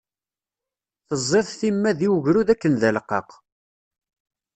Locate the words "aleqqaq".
2.89-3.29